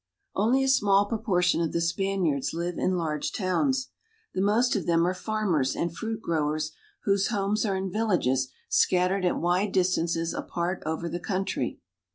[0.35, 3.89] ONLY a small proportion of the Spaniards live in large towns.
[4.33, 6.71] The most of them are farmers and fruit growers
[7.03, 11.81] whose homes are in villages scattered at wide dis tances apart over the country.